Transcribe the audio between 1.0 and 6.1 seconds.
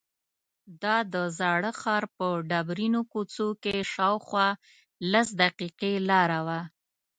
د زاړه ښار په ډبرینو کوڅو کې شاوخوا لس دقیقې